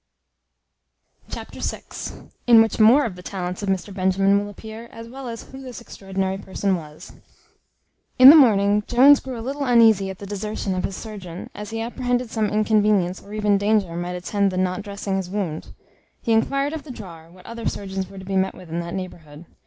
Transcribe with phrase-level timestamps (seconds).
[1.29, 2.23] Chapter vi.
[2.47, 5.61] In which more of the talents of Mr Benjamin will appear, as well as who
[5.61, 7.13] this extraordinary person was.
[8.17, 11.69] In the morning Jones grew a little uneasy at the desertion of his surgeon, as
[11.69, 15.67] he apprehended some inconvenience, or even danger, might attend the not dressing his wound;
[16.19, 18.95] he enquired of the drawer, what other surgeons were to be met with in that
[18.95, 19.45] neighbourhood.